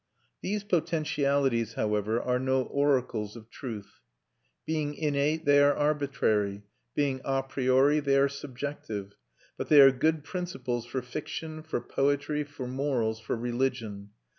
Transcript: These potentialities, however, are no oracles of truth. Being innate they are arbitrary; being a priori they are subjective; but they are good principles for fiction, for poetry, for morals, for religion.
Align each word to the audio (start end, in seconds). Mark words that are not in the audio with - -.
These 0.41 0.63
potentialities, 0.63 1.73
however, 1.75 2.19
are 2.19 2.39
no 2.39 2.63
oracles 2.63 3.35
of 3.35 3.51
truth. 3.51 3.99
Being 4.65 4.95
innate 4.95 5.45
they 5.45 5.59
are 5.61 5.75
arbitrary; 5.75 6.63
being 6.95 7.21
a 7.23 7.43
priori 7.43 7.99
they 7.99 8.17
are 8.17 8.27
subjective; 8.27 9.13
but 9.57 9.69
they 9.69 9.79
are 9.79 9.91
good 9.91 10.23
principles 10.23 10.87
for 10.87 11.03
fiction, 11.03 11.61
for 11.61 11.79
poetry, 11.81 12.43
for 12.43 12.65
morals, 12.65 13.19
for 13.19 13.35
religion. 13.35 14.09